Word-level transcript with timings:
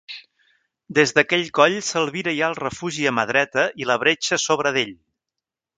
Des 0.99 1.13
d'aquest 1.17 1.51
coll 1.59 1.77
s'albira 1.89 2.33
ja 2.39 2.49
el 2.53 2.59
refugi 2.63 3.07
a 3.11 3.15
mà 3.19 3.29
dreta 3.35 3.69
i 3.85 3.91
la 3.93 4.01
bretxa 4.07 4.45
sobre 4.49 4.75
d'ell. 4.79 4.99